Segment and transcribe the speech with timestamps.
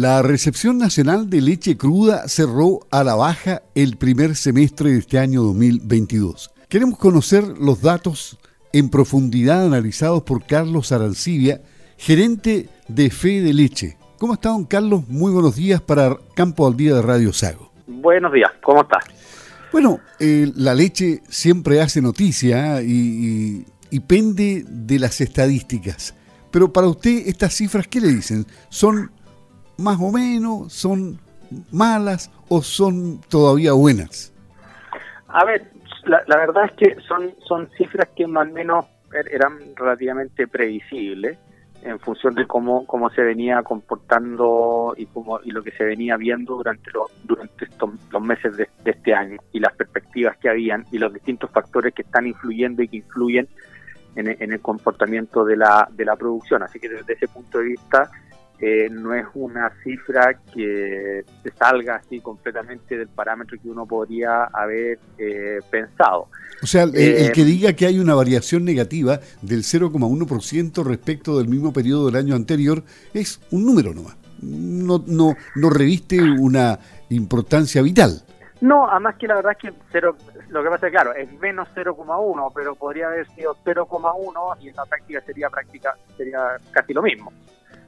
[0.00, 5.18] La recepción nacional de leche cruda cerró a la baja el primer semestre de este
[5.18, 6.50] año 2022.
[6.70, 8.38] Queremos conocer los datos
[8.72, 11.60] en profundidad analizados por Carlos Arancibia,
[11.98, 13.98] gerente de Fe de Leche.
[14.18, 15.06] ¿Cómo está, don Carlos?
[15.06, 17.70] Muy buenos días para Campo al Día de Radio Sago.
[17.86, 19.04] Buenos días, ¿cómo estás?
[19.70, 26.14] Bueno, eh, la leche siempre hace noticia y, y pende de las estadísticas.
[26.50, 28.46] Pero para usted, estas cifras, ¿qué le dicen?
[28.70, 29.10] ¿Son
[29.80, 30.72] más o menos?
[30.72, 31.18] ¿Son
[31.72, 34.32] malas o son todavía buenas?
[35.28, 35.70] A ver,
[36.06, 41.38] la, verdad es que son, son cifras que más o menos er, eran relativamente previsibles
[41.82, 46.16] en función de cómo, cómo se venía comportando y cómo, y lo que se venía
[46.16, 50.84] viendo durante los, durante estos, los meses de, este año y las perspectivas que habían
[50.92, 53.48] y los distintos factores que están influyendo y que influyen
[54.14, 56.62] en, en el comportamiento de la, de la producción.
[56.62, 58.10] Así que desde ese punto de vista
[58.60, 64.44] eh, no es una cifra que se salga así completamente del parámetro que uno podría
[64.44, 66.28] haber eh, pensado.
[66.62, 71.48] O sea, el, eh, que diga que hay una variación negativa del 0,1% respecto del
[71.48, 72.82] mismo periodo del año anterior
[73.14, 74.16] es un número nomás.
[74.42, 78.22] No, no, no reviste una importancia vital.
[78.60, 80.16] No, además que la verdad es que cero,
[80.50, 84.76] lo que pasa es claro, es menos 0,1, pero podría haber sido 0,1 y en
[84.76, 87.32] la práctica sería práctica sería casi lo mismo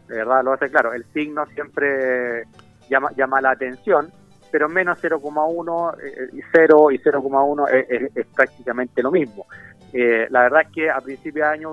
[0.09, 0.93] verdad lo hace claro.
[0.93, 2.45] El signo siempre
[2.89, 4.13] llama, llama la atención,
[4.51, 7.69] pero menos 0,1, eh, y 0 y 0,1
[8.15, 9.47] es, prácticamente lo mismo.
[9.93, 11.71] Eh, la verdad es que a principio de año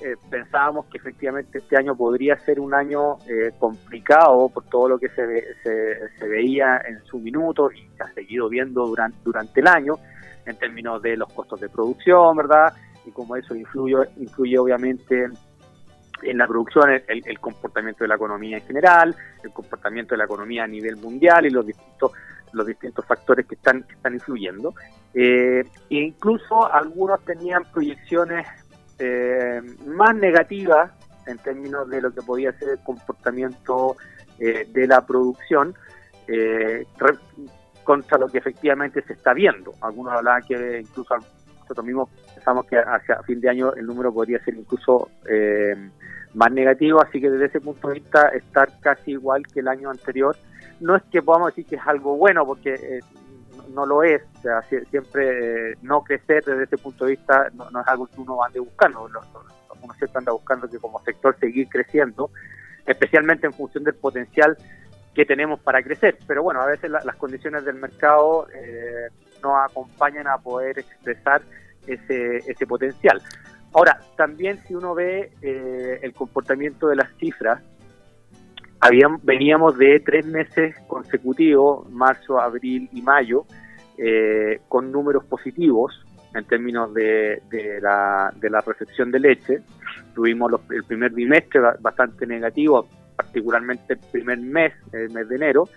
[0.00, 3.16] eh, pensábamos que efectivamente este año podría ser un año
[3.58, 8.48] complicado por todo lo que se, se, veía en su minuto y se ha seguido
[8.48, 9.94] viendo durante, durante el año
[10.46, 12.72] en términos de los costos de producción, ¿verdad?
[13.04, 15.28] Y como eso influye, influye obviamente
[16.22, 20.64] en la producción el, comportamiento de la economía en general, el comportamiento de la economía
[20.64, 22.12] a nivel mundial y los distintos
[22.52, 24.74] los distintos factores que están que están influyendo.
[25.12, 28.46] Eh, e incluso algunos tenían proyecciones
[28.98, 30.90] eh, más negativas
[31.26, 33.96] en términos de lo que podía ser el comportamiento
[34.38, 35.74] eh, de la producción
[37.84, 39.72] contra lo que efectivamente se está viendo.
[39.80, 41.14] Algunos hablaban que incluso
[41.68, 45.74] nosotros mismos pensamos que hacia fin de año el número podría ser incluso eh,
[46.34, 49.90] más negativo, así que desde ese punto de vista estar casi igual que el año
[49.90, 50.36] anterior.
[50.80, 53.00] No es que podamos decir que es algo bueno, porque eh,
[53.74, 57.80] no lo es, o sea, siempre eh, no crecer desde ese punto de vista no,
[57.80, 59.20] es algo que uno ande buscando, uno
[59.96, 62.30] siempre anda buscando que como sector seguir creciendo,
[62.86, 64.56] especialmente en función del potencial
[65.14, 66.18] que tenemos para crecer.
[66.26, 69.08] Pero bueno, a veces las condiciones del mercado eh,
[69.42, 71.42] nos acompañan a poder expresar
[71.86, 73.20] ese, ese potencial.
[73.72, 77.62] Ahora, también si uno ve eh, el comportamiento de las cifras,
[78.80, 83.44] habían, veníamos de tres meses consecutivos, marzo, abril y mayo,
[83.98, 87.42] eh, con números positivos en términos de,
[87.82, 89.60] la, de la recepción de leche.
[90.14, 95.68] Tuvimos el primer bimestre bastante negativo, particularmente el primer mes, el mes de enero,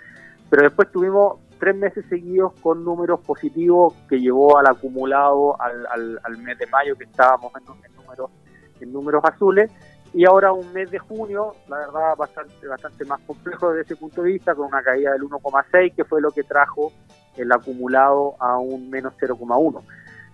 [0.49, 6.37] pero después tuvimos tres meses seguidos con números positivos que llevó al acumulado al, al,
[6.39, 8.31] mes de mayo que estábamos en, números
[8.79, 9.71] en números azules
[10.11, 14.23] y ahora un mes de junio, la verdad bastante bastante más complejo desde ese punto
[14.23, 16.91] de vista con una caída del 1,6 que fue lo que trajo
[17.37, 19.83] el acumulado a un menos 0,1.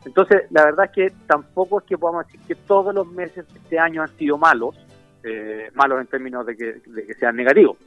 [0.05, 3.59] Entonces, la verdad es que tampoco es que podamos decir que todos los meses de
[3.59, 4.77] este año han sido malos,
[5.23, 7.77] eh, malos en términos de que, sean negativos.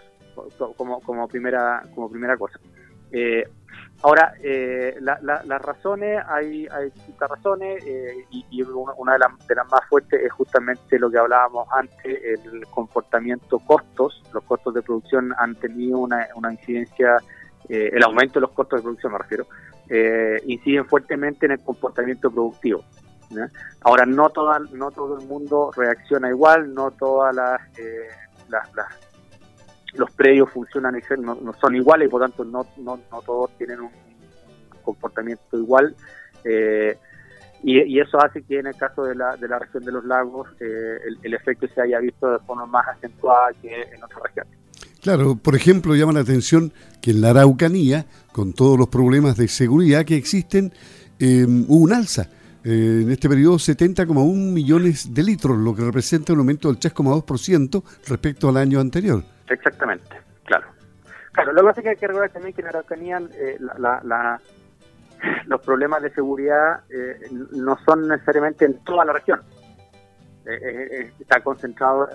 [0.77, 2.61] como, como primera como primera cosa.
[3.77, 9.81] Eh, Ahora, eh, las razones, hay, hay distintas razones eh, y, una de, las más
[9.89, 14.23] fuertes es justamente lo que hablábamos antes, el comportamiento costos.
[14.33, 17.17] Los costos de producción han tenido una, incidencia,
[17.69, 19.47] eh, el aumento de los costos de producción me refiero,
[20.47, 22.85] inciden fuertemente en el comportamiento productivo.
[23.81, 27.61] Ahora, no, toda, no todo el mundo reacciona igual, no todas las,
[28.49, 28.69] las
[29.97, 33.91] los predios funcionan no, no son iguales por tanto no, no, no todos tienen un
[34.87, 35.95] comportamiento igual.
[36.45, 36.97] Eh,
[37.63, 40.49] y, eso hace que en el caso de la, de la región de los lagos
[40.61, 44.53] eh, el, efecto se haya visto de forma más acentuada que en otras regiones.
[45.03, 49.49] Claro, por ejemplo, llama la atención que en la Araucanía, con todos los problemas de
[49.49, 50.73] seguridad que existen,
[51.19, 52.29] eh, hubo un alza.
[52.65, 58.49] en este periodo 70,1 millones de litros, lo que representa un aumento del 3,2% respecto
[58.49, 59.25] al año anterior.
[59.49, 60.67] Exactamente, claro.
[61.33, 64.41] Claro, lo que pasa que hay que recordar también que en Araucanía eh, la,
[65.47, 69.43] los problemas de seguridad eh, no son necesariamente en toda la región.
[70.47, 72.09] Eh, está concentrado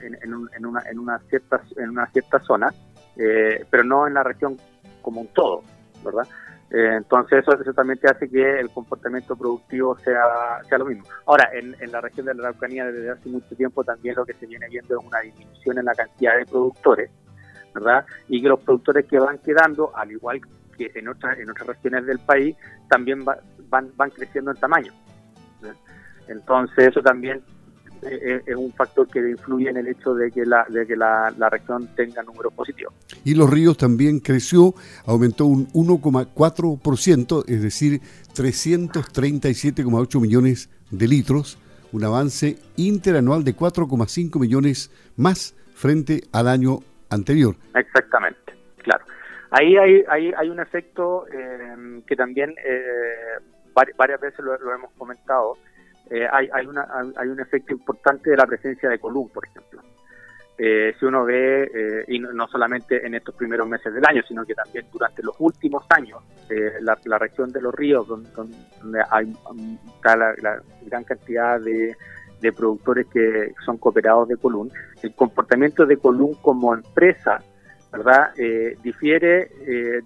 [0.00, 2.74] en, una, en, una cierta, en una cierta zona,
[3.16, 4.58] pero no en la región
[5.00, 5.62] como un todo,
[6.04, 6.26] ¿verdad?
[6.70, 11.04] Entonces eso, eso también te hace que el comportamiento productivo sea, sea lo mismo.
[11.26, 14.34] Ahora, en, en la región de la Araucanía desde hace mucho tiempo también lo que
[14.34, 17.10] se viene viendo es una disminución en la cantidad de productores,
[17.74, 18.04] ¿verdad?
[18.28, 20.40] Y que los productores que van quedando, al igual
[20.76, 22.54] que en otras en otras regiones del país,
[22.88, 24.92] también van, van creciendo en tamaño.
[26.28, 27.42] Entonces eso también
[28.02, 31.88] es un factor que influye en el hecho de que la, de que la, región
[31.94, 32.94] tenga números positivos.
[33.24, 34.74] Y los ríos también creció,
[35.06, 38.00] aumentó un 1,4%, es decir,
[38.34, 41.58] 337,8 millones de litros,
[41.92, 46.80] un avance interanual de 4,5 millones más frente al año
[47.10, 47.56] anterior.
[47.74, 48.52] Exactamente,
[48.82, 49.04] claro.
[49.50, 53.38] Ahí hay, hay, hay un efecto eh, que también eh,
[53.96, 55.56] varias veces lo hemos comentado,
[56.10, 59.82] eh, hay, hay, una, hay un efecto importante de la presencia de Colum, por ejemplo.
[60.56, 64.44] Eh, si uno ve, eh, y no, solamente en estos primeros meses del año, sino
[64.44, 66.20] que también durante los últimos años,
[66.80, 69.32] la, región de los ríos, donde, hay
[69.94, 71.94] está la, gran cantidad de,
[72.40, 74.68] de, productores que son cooperados de Colum,
[75.02, 77.38] el comportamiento de Colum como empresa,
[77.92, 78.34] ¿verdad?,
[78.82, 79.50] difiere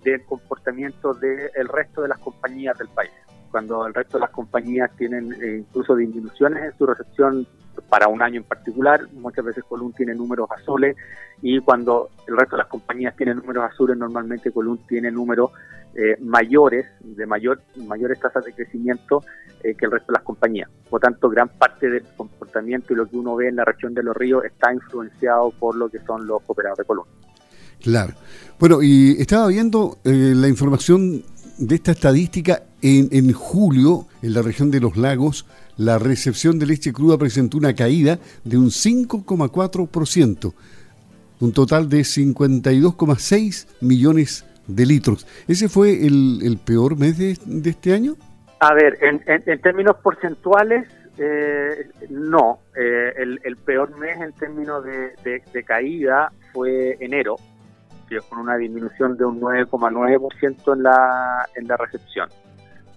[0.05, 3.13] del comportamiento del resto de las compañías del país
[3.53, 7.47] cuando el resto de las compañías tienen eh, incluso disminuciones en su recepción
[7.89, 10.97] para un año en particular, muchas veces Column tiene números azules
[11.43, 15.51] y cuando el resto de las compañías tienen números azules, normalmente Column tiene números
[15.95, 19.23] eh, mayores, de mayor mayores tasas de crecimiento
[19.63, 20.71] eh, que el resto de las compañías.
[20.89, 24.03] Por tanto, gran parte del comportamiento y lo que uno ve en la región de
[24.03, 27.07] los ríos está influenciado por lo que son los operadores de Column.
[27.83, 28.15] Claro.
[28.59, 31.25] Bueno, y estaba viendo la información
[31.67, 36.67] de esta estadística, en, en, julio, en la región de los lagos, la recepción de
[36.67, 40.55] leche cruda presentó una caída de un 5,4%,
[41.41, 45.27] un total de 52,6 millones de litros.
[45.47, 48.17] ¿Ese fue el, peor mes de, este año?
[48.59, 50.89] A ver, en, términos porcentuales,
[51.19, 52.59] eh, no.
[52.77, 57.37] Eh, el, peor mes en términos de caída fue enero,
[58.29, 62.29] con una disminución de un 9,9% en la, en la recepción,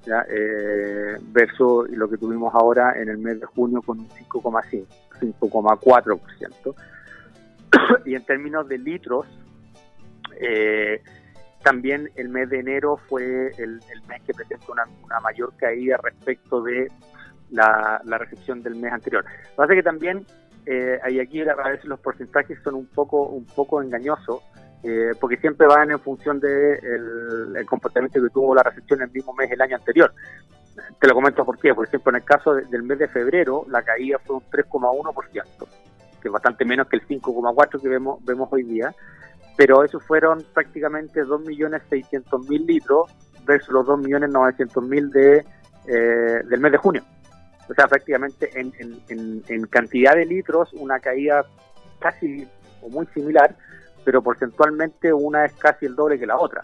[0.05, 0.25] ¿ya?
[0.29, 4.85] Eh, versus lo que tuvimos ahora en el mes de junio con un 5,5,
[5.19, 6.75] 5,4%.
[8.05, 9.25] y en términos de litros,
[10.39, 11.01] eh,
[11.63, 14.85] también el mes de enero fue el, mes que presentó una,
[15.21, 16.91] mayor caída respecto de
[17.51, 19.23] la, recepción del mes anterior.
[19.23, 20.25] Lo que pasa es que también,
[20.65, 24.43] eh, aquí a veces los porcentajes son un poco, un poco engañosos,
[24.83, 29.07] eh, porque siempre van en función del de el comportamiento que tuvo la recepción en
[29.07, 30.13] el mismo mes el año anterior.
[30.99, 31.73] Te lo comento por qué.
[31.73, 35.67] Por ejemplo, en el caso del mes de febrero, la caída fue un 3,1%,
[36.21, 38.93] que es bastante menos que el 5,4% que vemos, vemos hoy día.
[39.57, 43.09] pero esos fueron prácticamente 2.600.000 litros
[43.45, 45.45] versus los 2.900.000 de,
[45.87, 47.03] eh, del mes de junio.
[47.69, 48.73] O sea, prácticamente en,
[49.47, 51.45] en, cantidad de litros una caída
[51.99, 52.47] casi
[52.81, 53.55] o muy similar,
[54.05, 56.63] pero porcentualmente una es casi el doble que la otra.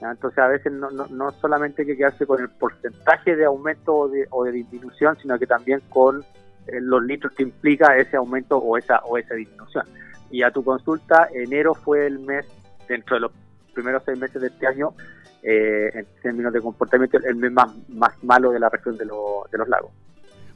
[0.00, 3.94] Entonces a veces no, no, no, solamente hay que quedarse con el porcentaje de aumento
[3.94, 6.24] o de, o de disminución, sino que también con
[6.66, 9.84] eh, los litros que implica ese aumento o esa, o esa disminución.
[10.30, 12.46] Y a tu consulta, enero fue el mes,
[12.88, 13.32] dentro de los
[13.74, 14.94] primeros seis meses de este año,
[15.42, 19.58] eh, en términos de comportamiento, el mes más, más malo de la región de, de
[19.58, 19.90] los lagos.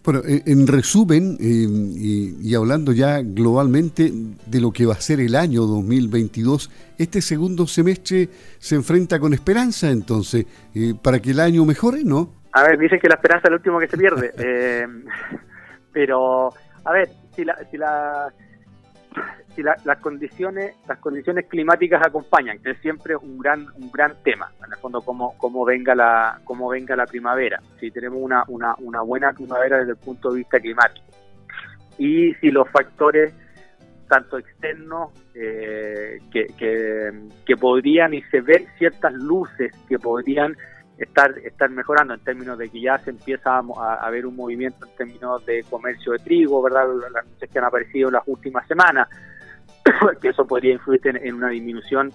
[0.04, 4.12] Bueno, en resumen, eh, y, hablando ya globalmente
[4.44, 9.32] de lo que va a ser el año 2022, este segundo semestre se enfrenta con
[9.32, 10.44] esperanza, entonces,
[10.74, 12.34] eh, para que el año mejore, ¿no?
[12.52, 14.86] A ver, dicen que la esperanza es lo último que se pierde, eh,
[15.90, 16.52] pero,
[16.84, 18.30] a ver, si la, si la,
[19.54, 24.50] si las condiciones las condiciones climáticas acompañan que es siempre un gran un gran tema
[24.64, 27.60] en el fondo cómo, cómo venga la cómo venga la primavera.
[27.78, 31.06] Si tenemos una, una, una buena primavera desde el punto de vista climático.
[31.98, 33.32] Y si los factores
[34.08, 37.10] tanto externos eh, que, que,
[37.46, 40.56] que podrían y se ven ciertas luces que podrían
[40.98, 44.96] estar, estar mejorando en términos de que ya se empieza a, ver un movimiento en
[44.96, 46.86] términos de comercio de trigo, ¿verdad?
[47.12, 49.08] Las noticias que han aparecido en las últimas semanas,
[50.20, 52.12] que eso podría influir en, una disminución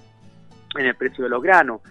[0.78, 1.82] en el precio de los granos.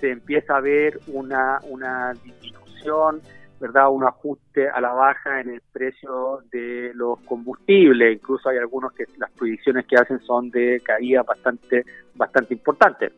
[0.00, 3.22] Se empieza a ver una, una disminución,
[3.60, 3.88] ¿verdad?
[3.90, 8.14] Un ajuste a la baja en el precio de los combustibles.
[8.14, 11.84] Incluso hay algunos que las proyecciones que hacen son de caída bastante,
[12.14, 13.12] bastante importantes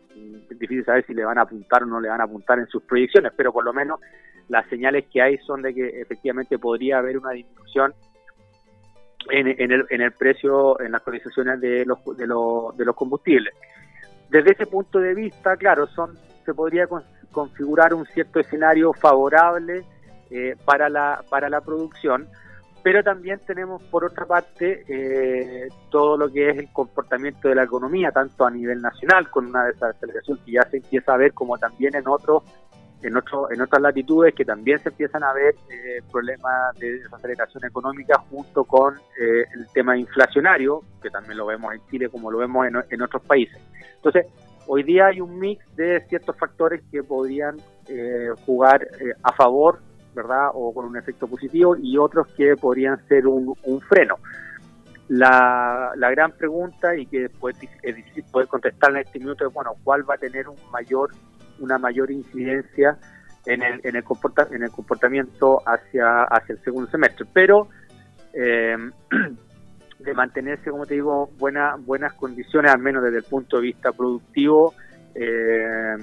[0.51, 2.67] es difícil saber si le van a apuntar o no le van a apuntar en
[2.67, 4.01] sus proyecciones, pero por lo menos
[4.49, 7.95] las señales que hay son de que efectivamente podría haber una disminución
[9.31, 13.55] en, el, en el precio, en las cotizaciones de los, de, los, de los combustibles.
[14.31, 16.89] Desde ese punto de vista, claro, son se podría
[17.31, 19.85] configurar un cierto escenario favorable
[20.31, 22.29] eh, para, la, para la producción,
[22.83, 27.65] pero también tenemos por otra parte eh, todo lo que es el comportamiento de la
[27.65, 31.59] economía, tanto a nivel nacional, con una desaceleración que ya se empieza a ver, como
[31.59, 32.45] también en otros
[33.01, 37.65] en, otro, en otras latitudes que también se empiezan a ver eh, problemas de desaceleración
[37.65, 42.39] económica junto con eh, el tema inflacionario, que también lo vemos en Chile como lo
[42.39, 43.61] vemos en, en otros países.
[43.97, 44.27] Entonces,
[44.67, 47.57] hoy día hay un mix de ciertos factores que podrían
[48.45, 48.87] jugar
[49.23, 49.81] a favor
[50.19, 50.51] ¿verdad?
[50.55, 53.55] O con un efecto positivo y otros que podrían ser un,
[53.89, 54.17] freno.
[55.09, 59.75] La, la, gran pregunta y que después es difícil contestar en este minuto es, bueno,
[59.83, 61.13] ¿cuál va a tener un mayor,
[61.61, 62.99] una mayor incidencia
[63.47, 64.05] en el, en el,
[64.53, 67.25] en el comportamiento hacia, hacia el segundo semestre?
[67.33, 67.69] Pero
[68.35, 68.77] eh,
[69.99, 73.93] de mantenerse, como te digo, buena, buenas condiciones, al menos desde el punto de vista
[73.93, 74.75] productivo,
[75.21, 75.97] eh,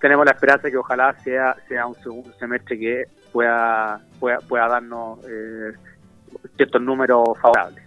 [0.00, 5.18] tenemos la esperanza que ojalá sea, sea un segundo semestre que pueda, pueda, pueda darnos
[5.24, 5.72] eh,
[6.56, 7.82] ciertos números favorables.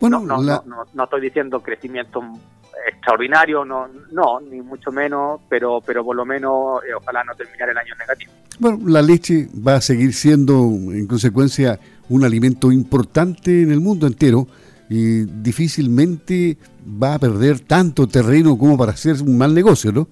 [0.00, 0.62] Bueno, no, no,
[0.94, 2.22] no, estoy diciendo crecimiento
[2.86, 7.70] extraordinario, no, no, ni mucho menos, pero, pero por lo menos eh, ojalá no terminar
[7.70, 8.32] el año negativo.
[8.60, 14.06] Bueno, la leche va a seguir siendo, en consecuencia, un alimento importante en el mundo
[14.06, 14.46] entero
[14.88, 16.56] y difícilmente
[17.02, 20.08] va a perder tanto terreno como para hacer un mal negocio, ¿no?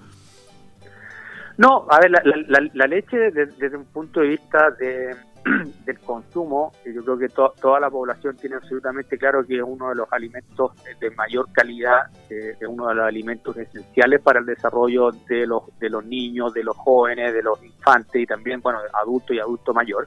[1.59, 5.17] No, a ver, la, leche desde, un punto de vista de,
[5.87, 9.95] del consumo, yo creo que toda la población tiene absolutamente claro que es uno de
[9.95, 15.11] los alimentos de mayor calidad, eh, es uno de los alimentos esenciales para el desarrollo
[15.29, 19.33] de los, de los niños, de los jóvenes, de los infantes y también, bueno, adulto
[19.33, 20.07] y adulto mayor.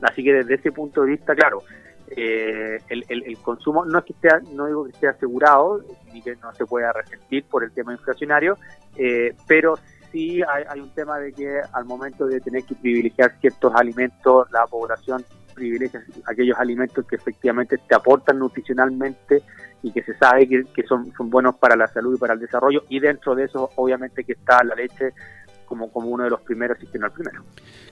[0.00, 1.62] Así que desde ese punto de vista, claro,
[2.16, 5.82] eh, el, el, consumo no es que esté, no digo que esté asegurado
[6.12, 8.58] ni que no se pueda resentir por el tema inflacionario,
[8.96, 9.78] eh, pero
[10.14, 14.64] sí hay, un tema de que al momento de tener que privilegiar ciertos alimentos, la
[14.66, 19.42] población privilegia aquellos alimentos que efectivamente te aportan nutricionalmente
[19.82, 22.40] y que se sabe que, que son, son buenos para la salud y para el
[22.40, 22.84] desarrollo.
[22.88, 25.12] Y dentro de eso obviamente que está la leche
[25.64, 27.42] como, como uno de los primeros, y que no el primero.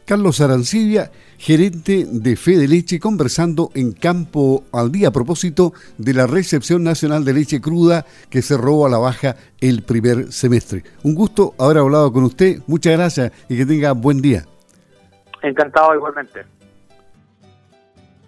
[0.05, 6.15] Carlos Arancibia, gerente de Fe de Leche, conversando en Campo al Día a propósito de
[6.15, 10.83] la recepción nacional de leche cruda que se robó a la baja el primer semestre.
[11.03, 14.45] Un gusto haber hablado con usted, muchas gracias y que tenga buen día.
[15.43, 16.45] Encantado igualmente.